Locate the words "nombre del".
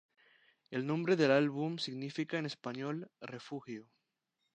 0.87-1.29